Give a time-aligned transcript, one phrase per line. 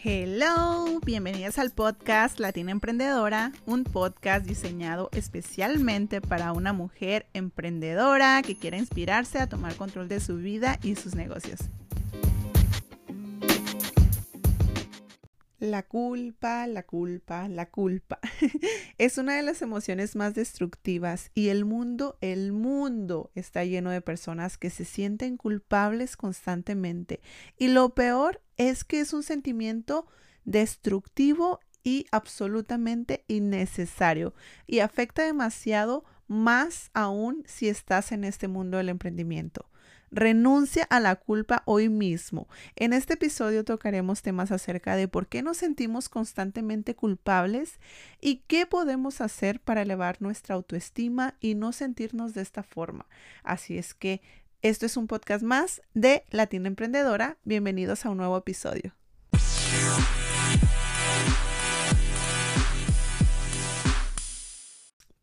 [0.00, 8.54] Hello, bienvenidas al podcast Latina Emprendedora, un podcast diseñado especialmente para una mujer emprendedora que
[8.54, 11.62] quiere inspirarse a tomar control de su vida y sus negocios.
[15.60, 18.20] La culpa, la culpa, la culpa
[18.98, 24.00] es una de las emociones más destructivas y el mundo, el mundo está lleno de
[24.00, 27.20] personas que se sienten culpables constantemente.
[27.58, 30.06] Y lo peor es que es un sentimiento
[30.44, 38.90] destructivo y absolutamente innecesario y afecta demasiado más aún si estás en este mundo del
[38.90, 39.68] emprendimiento.
[40.10, 42.48] Renuncia a la culpa hoy mismo.
[42.76, 47.78] En este episodio tocaremos temas acerca de por qué nos sentimos constantemente culpables
[48.20, 53.06] y qué podemos hacer para elevar nuestra autoestima y no sentirnos de esta forma.
[53.42, 54.22] Así es que
[54.62, 57.36] esto es un podcast más de Latina Emprendedora.
[57.44, 58.94] Bienvenidos a un nuevo episodio.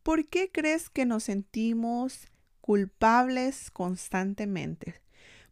[0.04, 2.28] ¿Por qué crees que nos sentimos
[2.66, 5.00] culpables constantemente,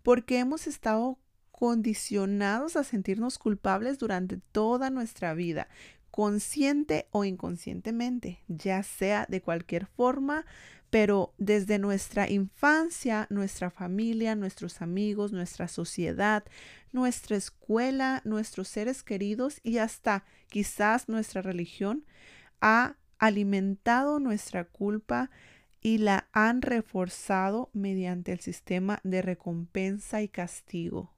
[0.02, 1.16] porque hemos estado
[1.52, 5.68] condicionados a sentirnos culpables durante toda nuestra vida,
[6.10, 10.44] consciente o inconscientemente, ya sea de cualquier forma,
[10.90, 16.42] pero desde nuestra infancia, nuestra familia, nuestros amigos, nuestra sociedad,
[16.90, 22.04] nuestra escuela, nuestros seres queridos y hasta quizás nuestra religión
[22.60, 25.30] ha alimentado nuestra culpa
[25.84, 31.12] y la han reforzado mediante el sistema de recompensa y castigo.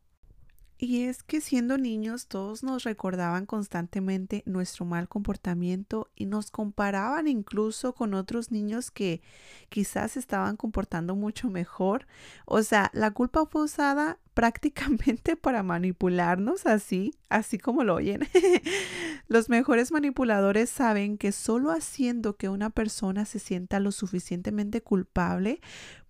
[0.77, 7.29] Y es que siendo niños todos nos recordaban constantemente nuestro mal comportamiento y nos comparaban
[7.29, 9.23] incluso con otros niños que
[9.69, 12.09] quizás estaban comportando mucho mejor.
[12.45, 18.29] O sea, la culpa fue usada prácticamente para manipularnos así, así como lo oyen.
[19.29, 25.63] Los mejores manipuladores saben que solo haciendo que una persona se sienta lo suficientemente culpable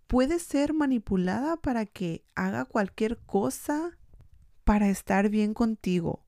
[0.09, 3.97] puede ser manipulada para que haga cualquier cosa
[4.65, 6.25] para estar bien contigo.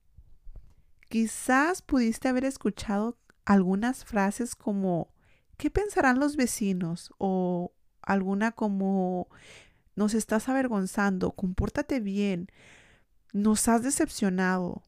[1.08, 5.12] Quizás pudiste haber escuchado algunas frases como
[5.56, 7.10] ¿qué pensarán los vecinos?
[7.18, 7.72] o
[8.02, 9.28] alguna como
[9.98, 12.48] nos estás avergonzando, compórtate bien,
[13.32, 14.84] nos has decepcionado.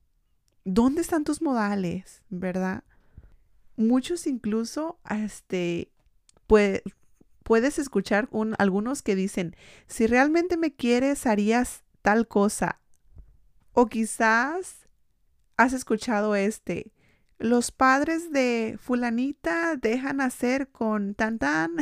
[0.64, 2.22] ¿Dónde están tus modales?
[2.30, 2.84] ¿Verdad?
[3.76, 5.90] Muchos incluso, este,
[6.46, 9.56] puedes escuchar algunos que dicen,
[9.88, 12.80] si realmente me quieres, harías tal cosa.
[13.72, 14.86] O quizás
[15.56, 16.92] has escuchado este,
[17.40, 21.72] los padres de fulanita dejan hacer con tan tan,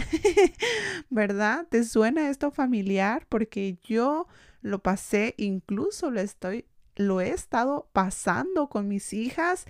[1.10, 1.66] ¿verdad?
[1.68, 3.26] ¿Te suena esto familiar?
[3.28, 4.28] Porque yo
[4.62, 6.64] lo pasé, incluso lo estoy,
[6.94, 9.66] lo he estado pasando con mis hijas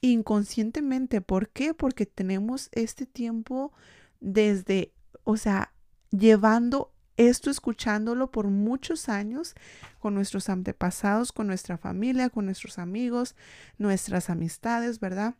[0.00, 1.20] inconscientemente.
[1.20, 1.74] ¿Por qué?
[1.74, 3.72] Porque tenemos este tiempo
[4.20, 4.92] desde,
[5.24, 5.74] o sea,
[6.10, 9.54] llevando esto escuchándolo por muchos años
[9.98, 13.34] con nuestros antepasados, con nuestra familia, con nuestros amigos,
[13.78, 15.34] nuestras amistades, ¿verdad?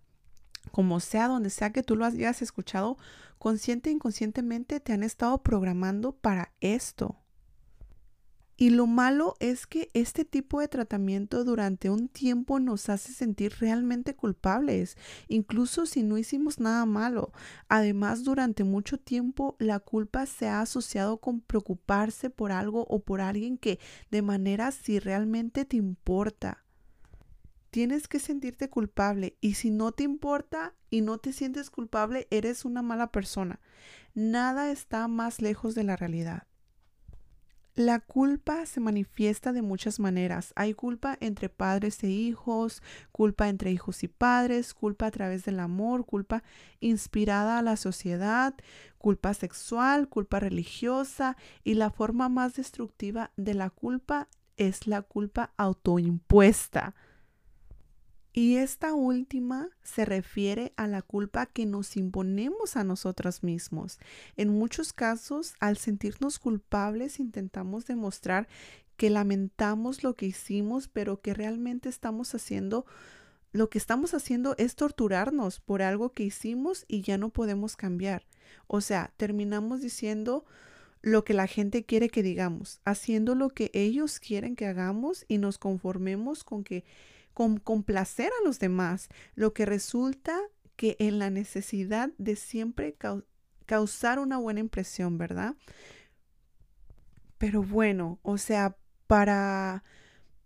[0.71, 2.97] Como sea, donde sea que tú lo hayas escuchado,
[3.39, 7.22] consciente e inconscientemente te han estado programando para esto.
[8.63, 13.55] Y lo malo es que este tipo de tratamiento durante un tiempo nos hace sentir
[13.59, 14.97] realmente culpables,
[15.27, 17.33] incluso si no hicimos nada malo.
[17.67, 23.21] Además, durante mucho tiempo la culpa se ha asociado con preocuparse por algo o por
[23.21, 23.81] alguien que
[24.13, 26.63] de manera si realmente te importa.
[27.73, 32.65] Tienes que sentirte culpable y si no te importa y no te sientes culpable, eres
[32.65, 33.59] una mala persona.
[34.15, 36.47] Nada está más lejos de la realidad.
[37.75, 40.53] La culpa se manifiesta de muchas maneras.
[40.57, 45.59] Hay culpa entre padres e hijos, culpa entre hijos y padres, culpa a través del
[45.59, 46.43] amor, culpa
[46.81, 48.55] inspirada a la sociedad,
[48.99, 55.55] culpa sexual, culpa religiosa y la forma más destructiva de la culpa es la culpa
[55.57, 56.95] autoimpuesta.
[58.35, 63.99] Y esta última se refiere a la culpa que nos imponemos a nosotros mismos.
[64.37, 68.49] En muchos casos, al sentirnos culpables, intentamos demostrar
[68.97, 72.87] que lamentamos lo que hicimos, pero que realmente estamos haciendo,
[73.53, 78.25] lo que estamos haciendo es torturarnos por algo que hicimos y ya no podemos cambiar.
[78.67, 80.47] O sea, terminamos diciendo
[81.03, 85.37] lo que la gente quiere que digamos, haciendo lo que ellos quieren que hagamos y
[85.37, 86.85] nos conformemos con que
[87.35, 90.39] con complacer a los demás, lo que resulta
[90.77, 92.97] que en la necesidad de siempre
[93.67, 95.55] causar una buena impresión, ¿verdad?
[97.39, 98.77] Pero bueno, o sea,
[99.07, 99.85] para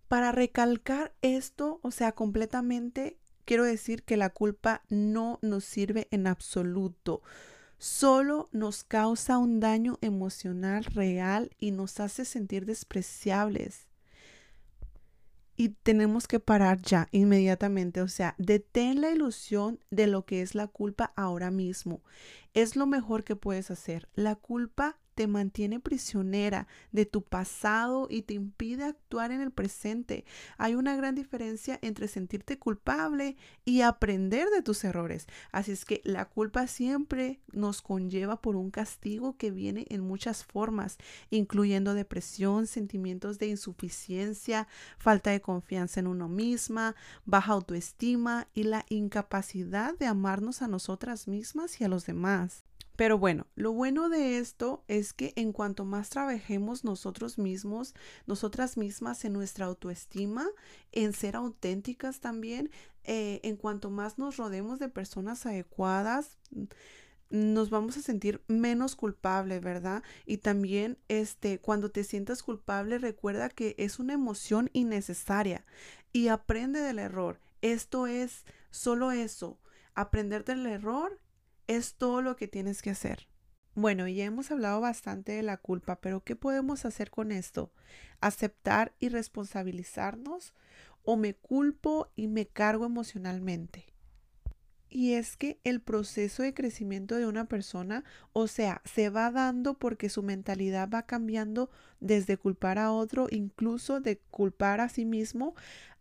[0.08, 6.28] Para recalcar esto, o sea, completamente, quiero decir que la culpa no nos sirve en
[6.28, 7.22] absoluto.
[7.78, 13.85] Solo nos causa un daño emocional real y nos hace sentir despreciables.
[15.56, 18.02] Y tenemos que parar ya, inmediatamente.
[18.02, 22.02] O sea, detén la ilusión de lo que es la culpa ahora mismo.
[22.54, 24.08] Es lo mejor que puedes hacer.
[24.14, 30.26] La culpa te mantiene prisionera de tu pasado y te impide actuar en el presente.
[30.58, 35.26] Hay una gran diferencia entre sentirte culpable y aprender de tus errores.
[35.52, 40.44] Así es que la culpa siempre nos conlleva por un castigo que viene en muchas
[40.44, 40.98] formas,
[41.30, 44.68] incluyendo depresión, sentimientos de insuficiencia,
[44.98, 51.26] falta de confianza en uno misma, baja autoestima y la incapacidad de amarnos a nosotras
[51.26, 52.66] mismas y a los demás.
[52.96, 57.94] Pero bueno, lo bueno de esto es que en cuanto más trabajemos nosotros mismos,
[58.26, 60.46] nosotras mismas en nuestra autoestima,
[60.92, 62.70] en ser auténticas también,
[63.04, 66.38] eh, en cuanto más nos rodemos de personas adecuadas,
[67.28, 70.02] nos vamos a sentir menos culpables, ¿verdad?
[70.24, 75.66] Y también este cuando te sientas culpable, recuerda que es una emoción innecesaria
[76.12, 77.40] y aprende del error.
[77.62, 79.58] Esto es solo eso,
[79.94, 81.20] aprender del error
[81.66, 83.28] es todo lo que tienes que hacer.
[83.74, 87.72] Bueno, ya hemos hablado bastante de la culpa, pero ¿qué podemos hacer con esto?
[88.20, 90.54] ¿Aceptar y responsabilizarnos?
[91.02, 93.84] ¿O me culpo y me cargo emocionalmente?
[94.88, 98.02] Y es que el proceso de crecimiento de una persona,
[98.32, 101.70] o sea, se va dando porque su mentalidad va cambiando
[102.00, 105.54] desde culpar a otro, incluso de culpar a sí mismo,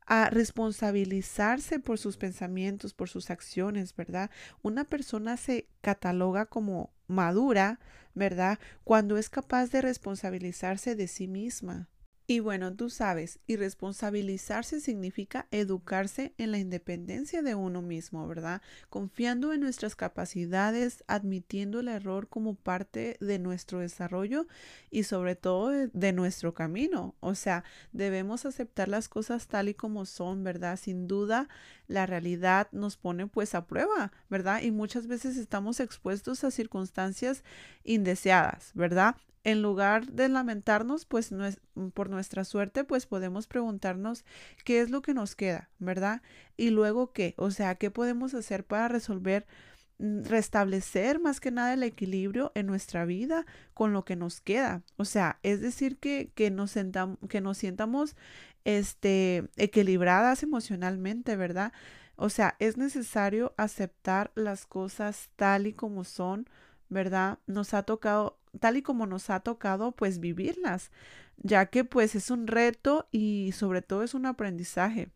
[0.05, 4.29] a responsabilizarse por sus pensamientos, por sus acciones, ¿verdad?
[4.61, 7.79] Una persona se cataloga como madura,
[8.13, 8.59] ¿verdad?
[8.83, 11.89] Cuando es capaz de responsabilizarse de sí misma.
[12.27, 18.63] Y bueno, tú sabes, y responsabilizarse significa educarse en la independencia de uno mismo, ¿verdad?
[18.89, 24.47] Confiando en nuestras capacidades, admitiendo el error como parte de nuestro desarrollo
[24.89, 27.13] y sobre todo de, nuestro camino.
[27.19, 30.79] O sea, debemos aceptar las cosas tal y como son, ¿verdad?
[30.79, 31.47] Sin duda,
[31.87, 34.63] la realidad nos pone pues a prueba, ¿verdad?
[34.63, 37.43] Y muchas veces estamos expuestos a circunstancias
[37.83, 39.15] indeseadas, ¿verdad?
[39.45, 41.33] En lugar de lamentarnos, pues
[41.93, 44.25] por nuestra suerte, pues podemos preguntarnos
[44.65, 46.23] qué es lo que nos queda, ¿verdad?
[46.57, 49.45] Y luego qué, o sea, qué podemos hacer para resolver,
[49.99, 53.45] mm, restablecer más que nada el equilibrio en nuestra vida
[53.75, 54.81] con lo que nos queda.
[54.97, 56.73] O sea, es decir, que, que, nos,
[57.29, 58.15] que nos sientamos
[58.63, 61.71] este, equilibradas emocionalmente, ¿verdad?
[62.15, 66.49] O sea, es necesario aceptar las cosas tal y como son,
[66.89, 67.39] ¿verdad?
[67.47, 70.91] Nos ha tocado tal y como nos ha tocado pues vivirlas,
[71.37, 75.09] ya que pues es un reto y sobre todo es un aprendizaje.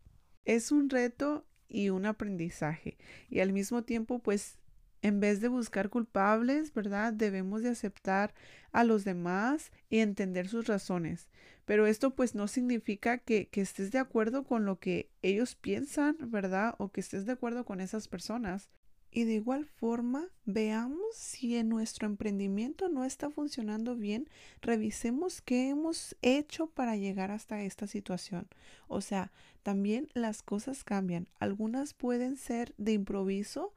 [0.44, 2.98] Es un reto y un aprendizaje.
[3.28, 4.58] Y al mismo tiempo pues
[5.02, 7.12] en vez de buscar culpables, ¿verdad?
[7.12, 8.34] Debemos de aceptar
[8.72, 11.28] a los demás y entender sus razones.
[11.64, 16.16] Pero esto pues no significa que, que, estés de acuerdo con lo que ellos piensan,
[16.20, 16.74] ¿verdad?
[16.78, 18.68] O que estés de acuerdo con esas personas.
[19.12, 24.28] Y de igual forma, veamos si en nuestro emprendimiento no está funcionando bien,
[24.62, 28.46] revisemos qué hemos hecho para llegar hasta esta situación.
[28.86, 31.26] O sea, también las cosas cambian.
[31.40, 33.72] Algunas pueden ser de improviso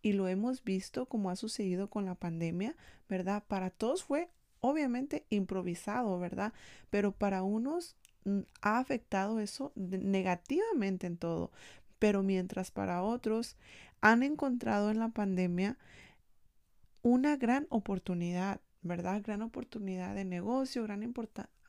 [0.00, 2.74] y lo hemos visto como ha sucedido con la pandemia,
[3.08, 3.44] ¿verdad?
[3.46, 4.28] Para todos fue
[4.60, 6.52] obviamente improvisado, ¿verdad?
[6.90, 11.50] Pero para unos mm, ha afectado eso negativamente en todo.
[11.98, 13.56] Pero mientras para otros
[14.00, 15.76] han encontrado en la pandemia
[17.02, 19.22] una gran oportunidad, ¿verdad?
[19.22, 21.12] Gran oportunidad de negocio, gran,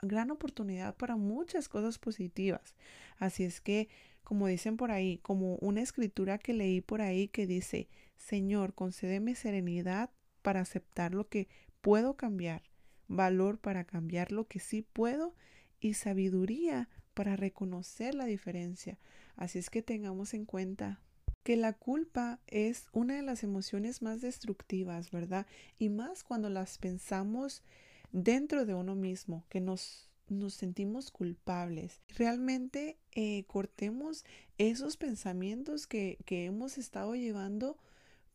[0.01, 2.75] gran oportunidad para muchas cosas positivas.
[3.17, 3.89] Así es que,
[4.23, 9.35] como dicen por ahí, como una escritura que leí por ahí que dice, Señor, concédeme
[9.35, 11.47] serenidad para aceptar lo que
[11.81, 12.63] puedo cambiar,
[13.07, 15.35] valor para cambiar lo que sí puedo
[15.79, 18.97] y sabiduría para reconocer la diferencia.
[19.39, 20.99] Así es que tengamos en cuenta
[21.43, 25.47] que la culpa es una de las emociones más destructivas, ¿verdad?
[25.77, 27.63] Y más cuando las pensamos
[28.11, 30.09] dentro de uno mismo, que nos,
[30.49, 32.01] sentimos culpables.
[32.09, 34.25] Realmente eh, cortemos
[34.57, 37.77] esos pensamientos que, hemos estado llevando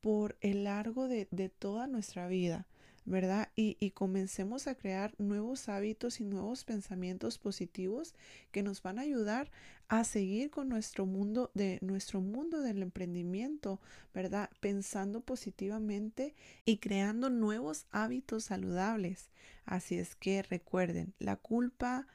[0.01, 2.67] por el largo de toda nuestra vida.
[3.05, 3.51] ¿Verdad?
[3.55, 8.15] Y, y, comencemos a crear nuevos hábitos y nuevos pensamientos positivos
[8.51, 9.51] que nos van a ayudar
[9.89, 13.81] a seguir con nuestro mundo de nuestro mundo del emprendimiento,
[14.15, 14.49] ¿verdad?
[14.61, 16.35] Pensando positivamente
[16.65, 19.31] y creando nuevos hábitos saludables.
[19.67, 22.07] Así es que recuerden, la culpa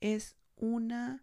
[0.00, 1.22] es una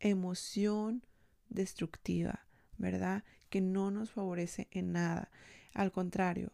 [0.00, 1.02] emoción
[1.48, 2.46] destructiva,
[2.76, 3.24] ¿verdad?
[3.48, 5.30] Que no nos favorece en nada.
[5.72, 6.52] Al contrario,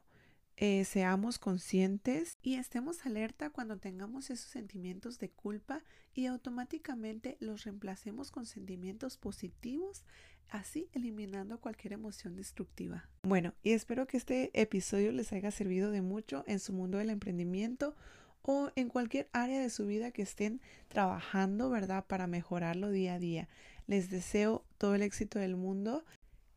[0.62, 7.64] eh, seamos conscientes y estemos alerta cuando tengamos esos sentimientos de culpa y automáticamente los
[7.64, 10.04] reemplacemos con sentimientos positivos,
[10.50, 13.08] así eliminando cualquier emoción destructiva.
[13.22, 17.08] Bueno, y espero que este episodio les haya servido de mucho en su mundo del
[17.08, 17.96] emprendimiento
[18.42, 22.04] o en cualquier área de su vida que estén trabajando, ¿verdad?
[22.06, 23.48] Para mejorarlo día a día.
[23.86, 26.04] Les deseo todo el éxito del mundo,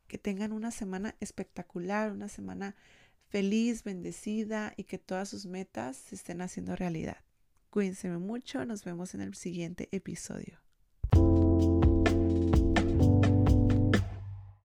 [0.10, 2.76] que tengan una semana espectacular, una semana
[3.34, 7.18] feliz, bendecida y que todas sus metas se estén haciendo realidad.
[7.72, 10.63] Cuídense mucho, nos vemos en el siguiente episodio.